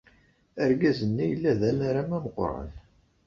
[0.63, 2.71] Argaz-nni yella d anaram ameqran.